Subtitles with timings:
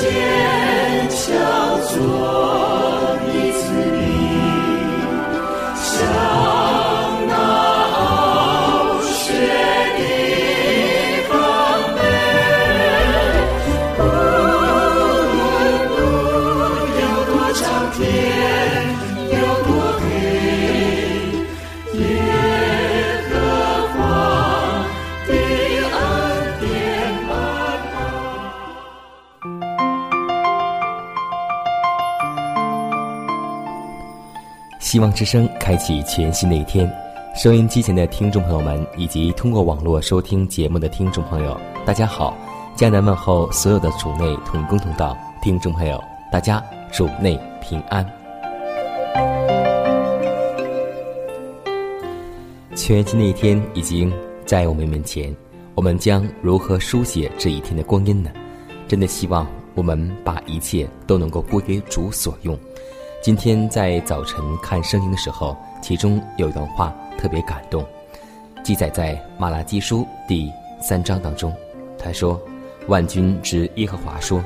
[0.00, 2.39] 坚强做。
[35.00, 36.86] 希望之声开启全新的一天，
[37.34, 42.36] 收音机前的听众朋友们，以及通过网络收听节目的听众朋友，大家好！
[42.76, 45.98] 迦南问候所有的主内同工同道听众朋友，
[46.30, 46.62] 大家
[46.92, 48.06] 主内平安。
[52.76, 54.12] 全新的一天已经
[54.44, 55.34] 在我们面前，
[55.74, 58.30] 我们将如何书写这一天的光阴呢？
[58.86, 62.54] 真的希望我们把一切都能够归给主所用。
[63.22, 67.84] 今天在早晨看圣经的时候，其中有一段话特别感动，
[68.64, 70.50] 记载在马拉基书第
[70.80, 71.54] 三章当中。
[71.98, 72.40] 他说
[72.88, 74.42] ：“万军之耶和华说，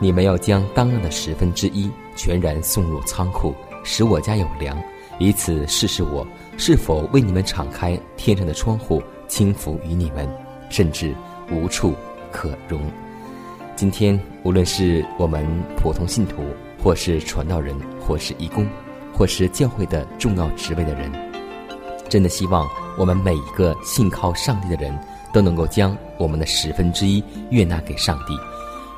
[0.00, 4.76] 你们要将当纳的十分之一全然送入仓库，使我家有粮，
[5.20, 6.26] 以此试试我
[6.58, 10.28] 是否为你们敞开天上的窗户，倾福于你们，
[10.68, 11.14] 甚至
[11.52, 11.94] 无处
[12.32, 12.80] 可容。”
[13.76, 15.46] 今天无论是我们
[15.76, 16.42] 普通信徒，
[16.82, 18.66] 或是传道人，或是义工，
[19.12, 21.12] 或是教会的重要职位的人，
[22.08, 24.98] 真的希望我们每一个信靠上帝的人
[25.32, 28.34] 都能够将我们的十分之一悦纳给上帝，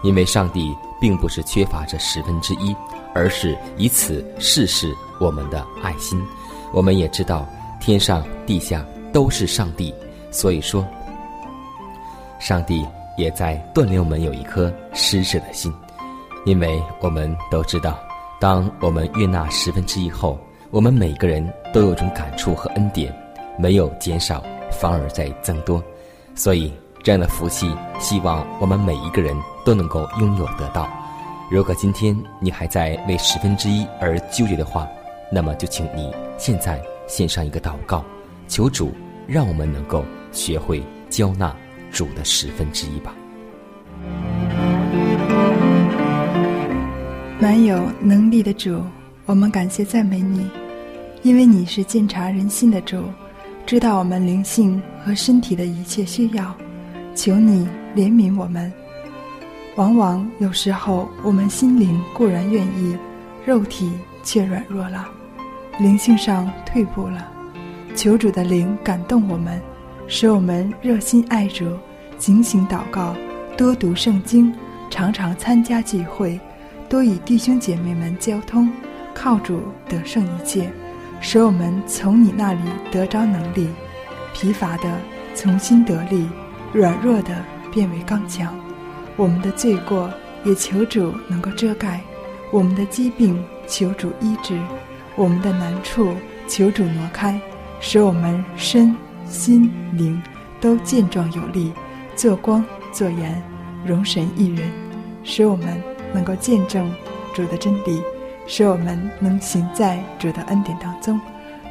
[0.02, 2.74] 因为上帝并不是缺乏这十分之一，
[3.14, 6.22] 而是以此试试我们的爱心。
[6.72, 7.46] 我们也知道
[7.80, 9.92] 天上地下都是上帝，
[10.30, 10.86] 所以说，
[12.38, 12.86] 上帝
[13.18, 15.72] 也在锻炼我们有一颗施舍的心。
[16.44, 17.98] 因为我们都知道，
[18.40, 20.38] 当我们悦纳十分之一后，
[20.70, 23.14] 我们每个人都有种感触和恩典，
[23.58, 25.82] 没有减少，反而在增多。
[26.34, 26.72] 所以，
[27.02, 27.70] 这样的福气，
[28.00, 30.88] 希望我们每一个人都能够拥有得到。
[31.50, 34.88] 如果今天你还在为十分之一而纠结的话，
[35.30, 38.04] 那么就请你现在献上一个祷告，
[38.48, 38.90] 求主
[39.26, 41.54] 让我们能够学会交纳
[41.90, 43.14] 主的十分之一吧。
[47.42, 48.80] 满有能力的主，
[49.26, 50.48] 我们感谢赞美你，
[51.24, 53.02] 因为你是鉴察人心的主，
[53.66, 56.54] 知道我们灵性和身体的一切需要。
[57.16, 57.66] 求你
[57.96, 58.72] 怜悯我们。
[59.74, 62.96] 往往有时候，我们心灵固然愿意，
[63.44, 63.90] 肉体
[64.22, 65.08] 却软弱了，
[65.80, 67.28] 灵性上退步了。
[67.96, 69.60] 求主的灵感动我们，
[70.06, 71.66] 使我们热心爱主，
[72.18, 73.16] 警醒祷告，
[73.56, 74.54] 多读圣经，
[74.90, 76.38] 常常参加聚会。
[76.92, 78.70] 多与弟兄姐妹们交通，
[79.14, 80.70] 靠主得胜一切，
[81.22, 82.60] 使我们从你那里
[82.90, 83.66] 得着能力，
[84.34, 85.00] 疲乏的
[85.34, 86.28] 重新得力，
[86.70, 87.34] 软弱的
[87.72, 88.54] 变为刚强。
[89.16, 90.12] 我们的罪过
[90.44, 92.02] 也求主能够遮盖，
[92.50, 94.60] 我们的疾病求主医治，
[95.16, 96.12] 我们的难处
[96.46, 97.40] 求主挪开，
[97.80, 98.94] 使我们身
[99.26, 100.22] 心灵
[100.60, 101.72] 都健壮有力，
[102.14, 102.62] 做光
[102.92, 103.42] 做盐，
[103.82, 104.70] 容神一人，
[105.24, 105.91] 使我们。
[106.12, 106.92] 能够见证
[107.34, 108.02] 主的真理，
[108.46, 111.20] 使我们能行在主的恩典当中。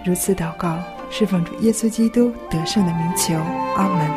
[0.03, 0.77] 如此祷告，
[1.09, 3.35] 侍奉主耶稣基督得胜的名求。
[3.75, 4.11] 阿门。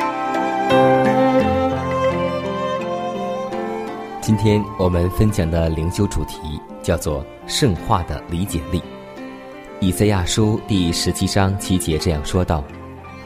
[4.22, 8.82] 今天我们分享的灵修主题叫做“圣化的理解力”。
[9.80, 12.64] 以赛亚书第十七章七节这样说道：“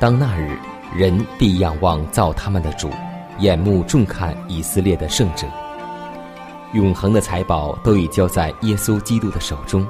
[0.00, 0.58] 当那日，
[0.96, 2.90] 人必仰望造他们的主，
[3.38, 5.46] 眼目重看以色列的圣者。”
[6.72, 9.86] 永恒的财宝都已交在耶稣基督的手中，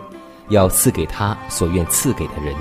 [0.49, 2.55] 要赐给他所愿赐给的人。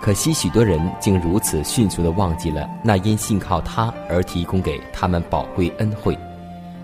[0.00, 6.18] 可惜许多人竟如此迅速地忘记了那因信靠他而提供给他们宝贵恩惠。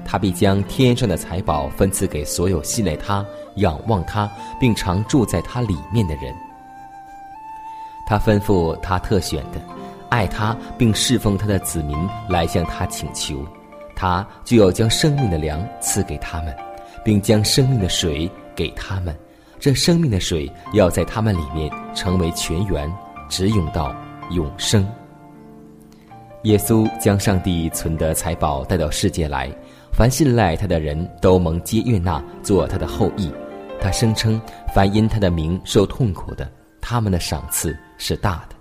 [0.04, 3.24] 他必将天上的财宝分赐给所有信赖他、
[3.56, 4.30] 仰望他，
[4.60, 6.34] 并常住在他里面的人。
[8.06, 9.60] 他吩咐他特选的、
[10.08, 11.98] 爱他并侍奉他的子民
[12.28, 13.44] 来向他请求，
[14.00, 16.56] 他就要将生命的粮赐给他们，
[17.04, 19.12] 并将生命的水给他们。
[19.58, 22.88] 这生命的水要在他们里面成为泉源，
[23.28, 23.92] 直涌到
[24.30, 24.88] 永生。
[26.44, 29.50] 耶稣将上帝存的财宝带到世界来，
[29.92, 33.28] 凡信赖他的人都蒙接悦纳，做他的后裔。
[33.80, 34.40] 他声称，
[34.72, 36.48] 凡因他的名受痛苦的，
[36.80, 38.54] 他们的赏赐是大的。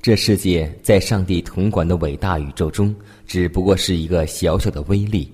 [0.00, 2.94] 这世界在上帝统管的伟大宇宙中，
[3.26, 5.30] 只不过是一个小小的微粒。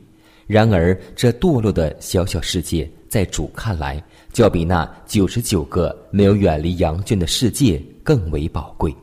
[0.46, 4.02] 然而，这堕落的小小世界，在主看来，
[4.32, 8.94] 就要比那九十九个没有远离羊圈的世界更为宝贵。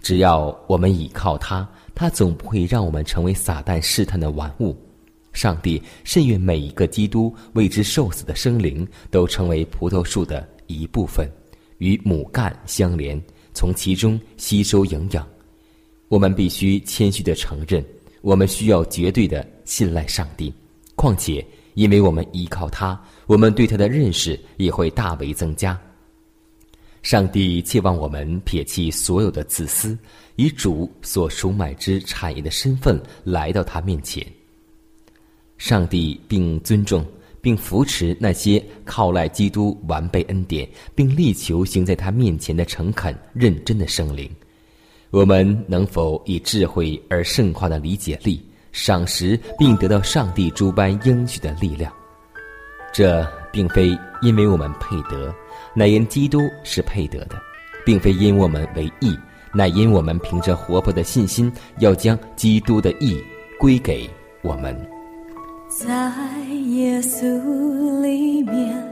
[0.00, 4.74] 只要我们倚靠他，他总不会让我们成为撒旦试探的玩物。
[5.32, 11.30] 上帝甚愿每一个基督为之受死的生灵都成为葡萄树的一部分，
[11.78, 13.20] 与母干相连，
[13.56, 15.26] 从其中吸收营养。
[16.08, 17.82] 我们必须谦虚的承认，
[18.20, 20.52] 我们需要绝对的信赖上帝。
[20.94, 25.80] 况且，因为我们依靠他，我们对他的认识也会大为增加。
[27.02, 29.96] 上帝期望我们撇弃所有的自私，
[30.34, 34.24] 以主所赎买之产业的身份来到他面前。
[35.56, 37.04] 上帝并尊重
[37.40, 44.30] 并扶持那些靠赖基督完备恩典，并力求行在他面前的诚恳认真的圣灵。
[45.10, 51.92] 我们能否以智慧而圣化的理解力，赏识并得到上帝诸般应许的力量？
[52.92, 55.34] 这并非因为我们配得。
[55.74, 57.40] 乃因基督是配得的，
[57.84, 59.14] 并非因我们为义，
[59.52, 63.22] 乃因我们凭着活泼的信心，要将基督的义
[63.58, 64.08] 归给
[64.42, 64.95] 我们。
[65.78, 66.10] 在
[66.68, 68.82] 耶稣里面，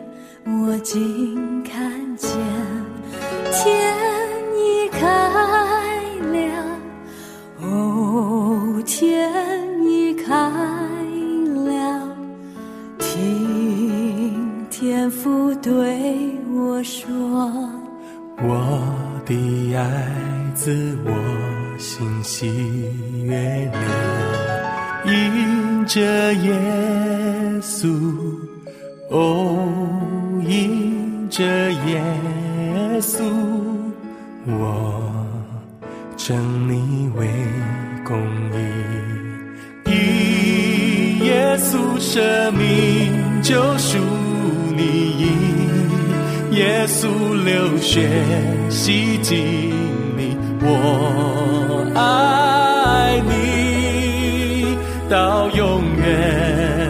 [0.45, 2.31] 我竟看见
[3.51, 3.97] 天
[4.55, 5.01] 已开
[6.31, 6.37] 了，
[7.63, 9.33] 哦，天
[9.83, 10.35] 已开
[11.55, 12.07] 了，
[12.99, 16.35] 听天父对。
[16.57, 17.09] 我说，
[18.43, 19.83] 我的爱
[20.55, 22.47] 自我心喜
[23.25, 24.04] 悦了，
[25.85, 26.01] 因着
[26.33, 26.51] 耶
[27.61, 27.95] 稣，
[29.11, 29.69] 哦，
[30.49, 32.03] 因着耶
[33.03, 33.23] 稣，
[34.47, 35.27] 我
[36.17, 36.35] 称
[36.67, 37.29] 你为
[38.03, 38.19] 公
[38.55, 38.57] 义，
[39.91, 43.99] 以耶稣生命救赎
[44.75, 45.05] 你。
[46.53, 47.09] 耶稣
[47.45, 48.09] 流血
[48.71, 49.69] 洗净
[50.17, 51.04] 你，我
[55.09, 56.84] 到永远。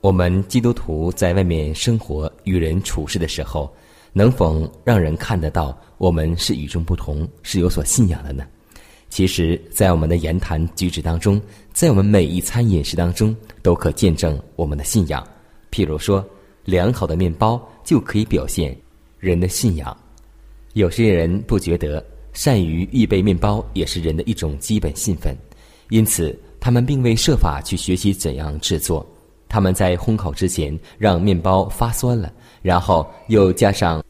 [0.00, 3.70] 我们基督徒在外面生活、与人处事的时候，
[4.14, 8.46] 能否让人看得到我们是与众不同、是有所信仰的呢？
[9.10, 11.38] 其实，在我们的言谈举止当中，
[11.74, 15.22] 在我们每一餐饮食当中，都可见证我们的信仰。
[15.70, 16.24] 譬如说，
[16.64, 18.74] 良好的面包就可以表现
[19.18, 19.94] 人的信仰。
[20.72, 22.02] 有些人不觉得
[22.32, 25.36] 善于预备面包也是人的一种基本信分，
[25.90, 29.06] 因此他们并未设法去学习怎样制作。
[29.50, 34.00] 他们在烘烤之前让面包发酸了，然后又加上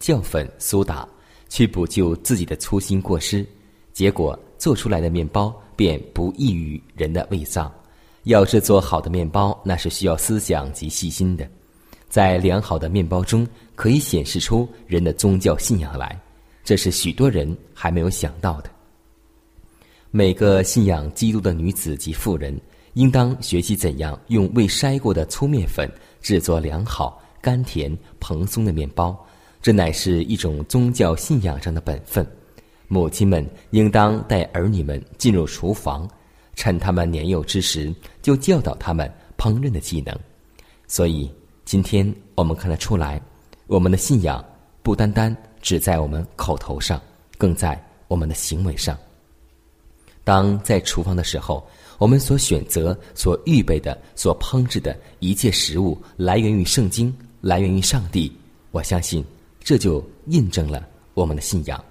[0.00, 1.06] 酵粉、苏打，
[1.48, 3.44] 去补救自己的粗心过失，
[3.92, 7.70] 结果做出来的面包便不易于人的胃脏。
[8.22, 11.44] 要制作好的面包，那是需要思想及细心的。
[12.08, 16.16] 在良好的面包中，可以显示出人的宗教信仰来，
[16.62, 18.70] 这是许多人还没有想到的。
[20.12, 22.56] 每个信仰基督的女子及妇人。
[22.94, 25.90] 应当学习怎样用未筛过的粗面粉
[26.22, 29.16] 制作良好、甘甜、蓬松的面包，
[29.60, 32.24] 这乃是一种宗教信仰上的本分。
[32.86, 36.08] 母亲们应当带儿女们进入厨房，
[36.54, 40.16] 趁他们年幼之时就教导他们烹饪的技能。
[40.86, 41.28] 所以，
[41.64, 43.20] 今天我们看得出来，
[43.66, 44.44] 我们的信仰
[44.84, 47.00] 不单单只在我们口头上，
[47.36, 48.96] 更在我们的行为上。
[50.22, 51.66] 当在厨房的时候。
[51.98, 58.30] 我们所选择、所预备的、所烹制的一切食物，来源于圣经，来源于上帝。
[58.70, 59.24] 我相信，
[59.60, 61.82] 这就印证了我们的信仰。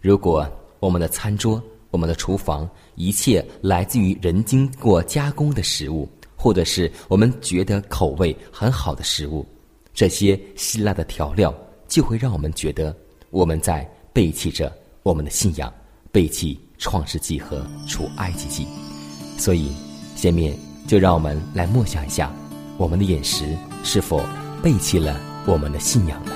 [0.00, 0.46] 如果
[0.80, 9.46] 我们的餐桌、我们的厨房，一切来自于人经过加工的食物，或者是我们觉得口味很好的食物，
[9.94, 11.54] 这些辛辣的调料，
[11.86, 12.96] 就会让我们觉得
[13.30, 15.72] 我们在背弃着我们的信仰，
[16.10, 18.66] 背弃创世纪和出埃及记。
[19.38, 19.72] 所以，
[20.14, 22.32] 下面就让我们来默想一下，
[22.76, 24.22] 我们的饮食是否
[24.62, 26.32] 背弃了我们的信仰呢？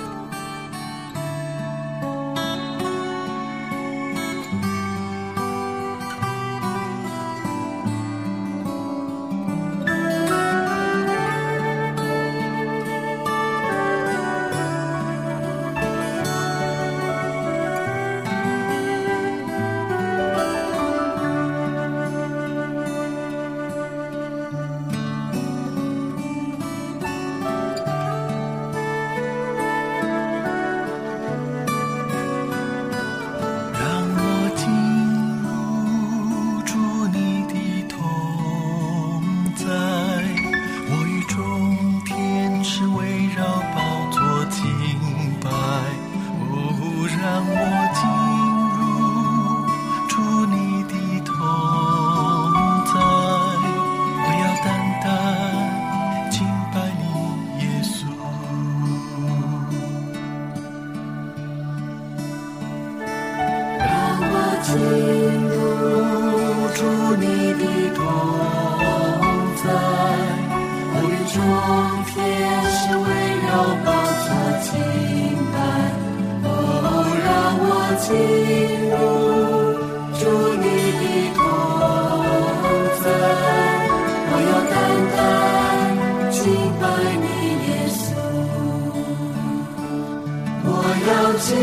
[91.38, 91.54] 清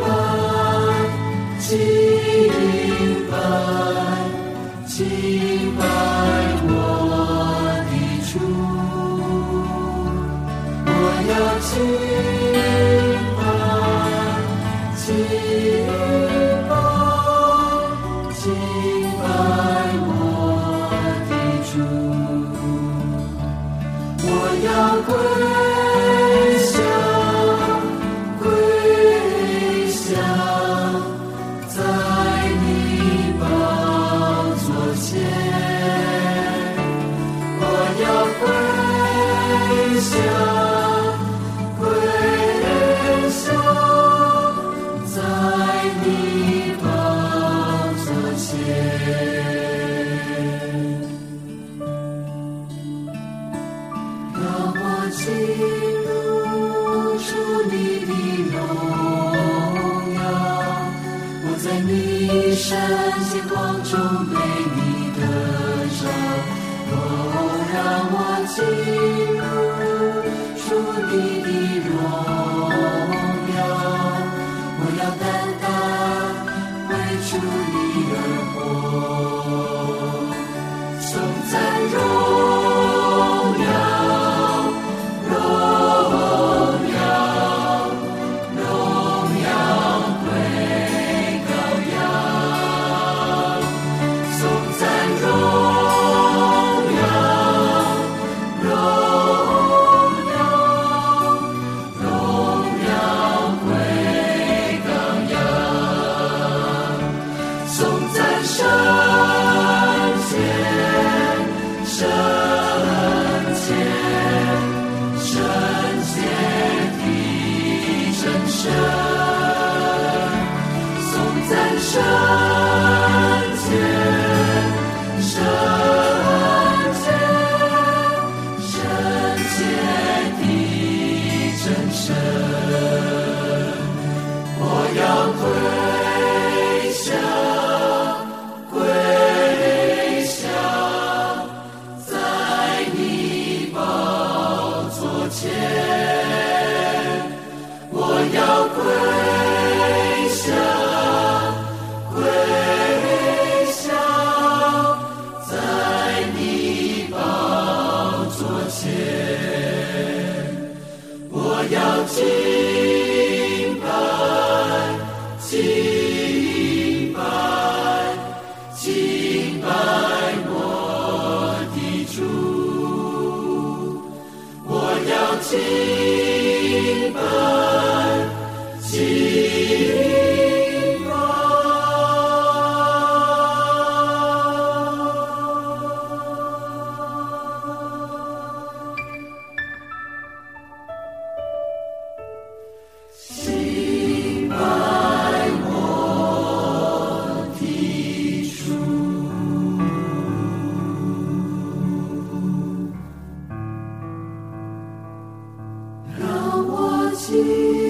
[0.00, 0.06] 白，
[1.60, 1.70] 清
[3.30, 3.34] 白，
[4.86, 4.96] 清
[5.78, 5.82] 白
[45.88, 46.37] You.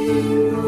[0.08, 0.67] 入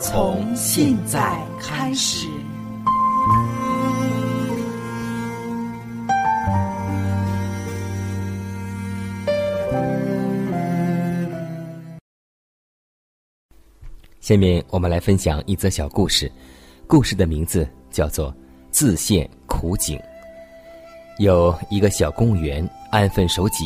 [0.00, 2.28] 从现在开始。
[14.20, 16.30] 下面我们来分享一则小故事，
[16.86, 18.30] 故事的名字叫做
[18.70, 19.98] 《自陷苦井》。
[21.18, 23.64] 有一个小公务员安分守己，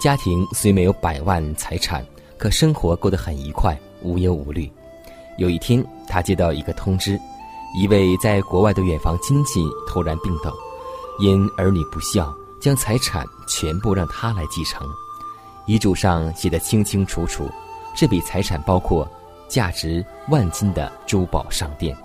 [0.00, 2.02] 家庭虽没有百万财产，
[2.38, 4.70] 可生活过得很愉快，无忧无虑。
[5.38, 7.18] 有一天，他接到一个通知，
[7.72, 10.52] 一位在国外的远房亲戚突然病倒，
[11.20, 14.84] 因儿女不孝，将财产全部让他来继承。
[15.64, 17.48] 遗嘱上写得清清楚楚，
[17.94, 19.08] 这笔财产包括
[19.48, 21.96] 价值万金的珠宝商店。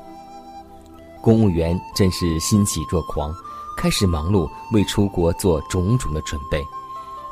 [1.19, 3.33] 公务员真是欣喜若狂，
[3.75, 6.63] 开始忙碌为出国做种种的准备。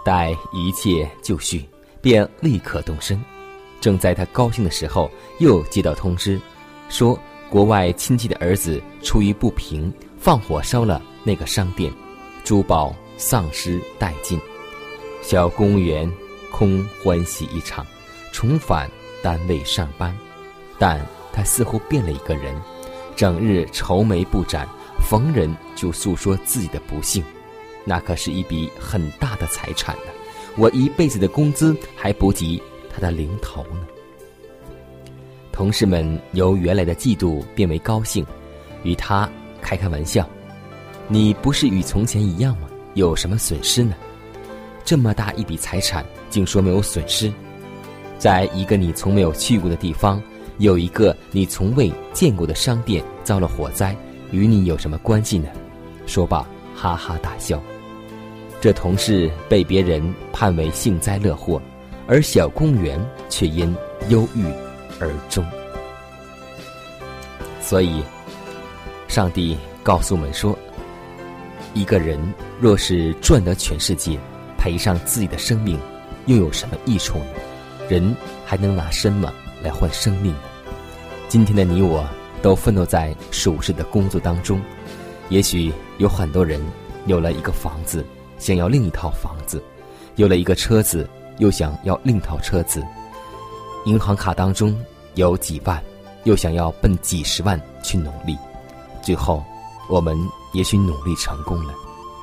[0.03, 1.63] 待一切就绪，
[2.01, 3.23] 便立刻动身。
[3.81, 6.39] 正在他高兴的时候，又接到通知，
[6.87, 11.91] 说国外亲戚的儿子出于不平，放火烧了那个商店，
[12.45, 14.39] 珠宝丧失殆尽。
[15.21, 16.09] 小公务员
[16.51, 17.85] 空欢喜一场，
[18.31, 18.89] 重返
[19.21, 20.15] 单位上班，
[20.79, 22.55] 但他似乎变了一个人，
[23.15, 24.67] 整日愁眉不展，
[25.09, 27.23] 逢人就诉说自己的不幸。
[27.83, 30.11] 那可是一笔很大的财产呢，
[30.55, 33.87] 我一辈子的工资还不及他的零头呢。
[35.51, 38.25] 同事们由原来的嫉妒变为高兴，
[38.83, 39.29] 与他
[39.61, 40.27] 开开玩笑
[41.07, 42.67] ：“你不是与从前一样吗？
[42.93, 43.95] 有什么损失呢？
[44.83, 47.31] 这么大一笔财产，竟说没有损失？
[48.17, 50.21] 在一个你从没有去过的地方，
[50.57, 53.95] 有一个你从未见过的商店遭了火灾，
[54.31, 55.49] 与你有什么关系呢？”
[56.07, 57.61] 说罢，哈哈大笑。
[58.59, 61.61] 这同事被别人判为幸灾乐祸，
[62.11, 63.73] 而小公务员却因
[64.09, 64.43] 忧郁。
[64.99, 65.43] 而终。
[67.61, 68.03] 所以，
[69.07, 70.55] 上帝告诉我们说：
[71.73, 72.19] 一个人
[72.59, 74.19] 若是赚得全世界，
[74.59, 75.79] 赔上自己的生命，
[76.25, 77.25] 又有什么益处呢？
[77.89, 80.39] 人还能拿什么来换生命呢？
[81.29, 82.05] 今天的你我
[82.41, 84.61] 都奋斗在属世的工作当中，
[85.29, 86.61] 也许有很多人
[87.07, 88.05] 有了一个房子，
[88.37, 89.57] 想要另一套房子；
[90.17, 91.09] 有了一个车子，
[91.41, 92.81] 又想要另套车子。
[93.83, 94.73] 银行卡当中。
[95.15, 95.83] 有几万，
[96.23, 98.37] 又想要奔几十万去努力，
[99.01, 99.43] 最后
[99.89, 100.17] 我们
[100.53, 101.73] 也许努力成功了，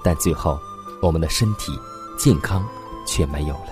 [0.02, 0.58] 但最后
[1.02, 1.70] 我们的身体
[2.18, 2.66] 健康
[3.06, 3.66] 却没有了。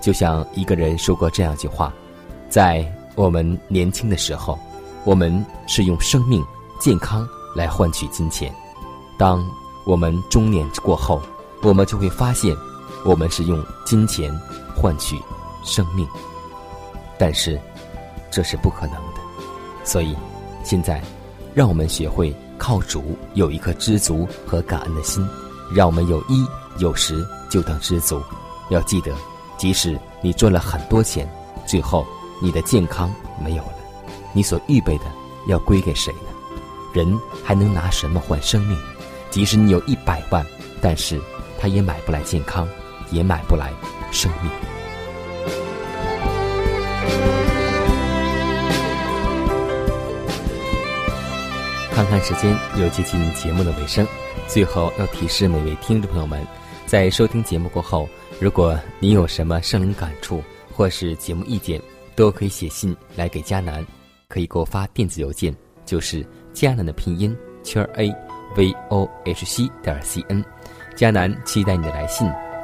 [0.00, 1.92] 就像一个人说过这样一句话：
[2.48, 4.58] 在我们年轻的时候，
[5.04, 6.42] 我们是用生命
[6.80, 8.50] 健康来换取金钱；
[9.18, 9.46] 当
[9.84, 11.20] 我们中年过后，
[11.60, 12.56] 我们就会发现，
[13.04, 14.34] 我们是用金钱
[14.76, 15.20] 换取
[15.64, 16.06] 生命。
[17.18, 17.58] 但是。
[18.28, 19.20] 这是不可能的，
[19.82, 20.14] 所以，
[20.62, 21.00] 现在，
[21.54, 25.26] 让我们学会靠主，有一颗知足和感恩的心，
[25.72, 26.44] 让我们有一
[26.76, 28.20] 有时就当知足。
[28.68, 29.14] 要记得，
[29.56, 31.26] 即使你赚了很多钱，
[31.66, 32.04] 最后
[32.42, 33.10] 你的健康
[33.42, 33.78] 没有了，
[34.34, 35.04] 你所预备的
[35.46, 36.28] 要归给谁呢？
[36.92, 38.76] 人还能拿什么换生命？
[39.30, 40.44] 即使你有一百万，
[40.82, 41.18] 但是
[41.58, 42.68] 他也买不来健康，
[43.10, 43.72] 也买不来
[44.16, 44.50] 生命。
[51.92, 54.06] 看看时间，又接近节目的尾声。
[54.48, 56.46] 最后要提示每位听众朋友们，
[56.86, 58.08] 在收听节目过后，
[58.40, 60.42] 如果你有什么生灵感触
[60.74, 61.80] 或是节目意见，
[62.14, 63.84] 都可以写信来给佳南，
[64.28, 68.08] 可以给我发电子邮件，就是佳南的拼音圈 a
[68.56, 70.42] v o h c 点 c n。
[70.94, 72.26] 佳南期待你的来信，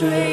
[0.00, 0.29] 水